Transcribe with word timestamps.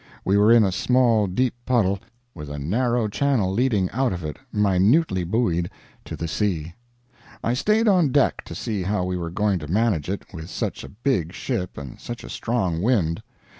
We 0.25 0.35
were 0.35 0.51
in 0.51 0.63
a 0.63 0.71
small 0.71 1.27
deep 1.27 1.53
puddle, 1.63 1.99
with 2.33 2.49
a 2.49 2.57
narrow 2.57 3.07
channel 3.07 3.53
leading 3.53 3.87
out 3.91 4.11
of 4.11 4.23
it, 4.23 4.37
minutely 4.51 5.23
buoyed, 5.23 5.69
to 6.05 6.15
the 6.15 6.27
sea. 6.27 6.73
I 7.43 7.53
stayed 7.53 7.87
on 7.87 8.09
deck 8.11 8.43
to 8.45 8.55
see 8.55 8.81
how 8.81 9.03
we 9.03 9.15
were 9.15 9.29
going 9.29 9.59
to 9.59 9.67
manage 9.67 10.09
it 10.09 10.33
with 10.33 10.49
such 10.49 10.83
a 10.83 10.89
big 10.89 11.33
ship 11.33 11.77
and 11.77 11.99
such 11.99 12.23
a 12.23 12.29
strong 12.31 12.81
wind. 12.81 13.21